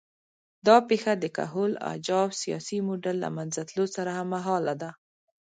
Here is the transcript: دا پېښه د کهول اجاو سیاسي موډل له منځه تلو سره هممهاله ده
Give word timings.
دا 0.67 0.77
پېښه 0.89 1.13
د 1.17 1.25
کهول 1.37 1.71
اجاو 1.93 2.27
سیاسي 2.41 2.77
موډل 2.87 3.15
له 3.23 3.29
منځه 3.37 3.61
تلو 3.69 3.85
سره 3.95 4.09
هممهاله 4.19 4.73
ده 4.81 4.89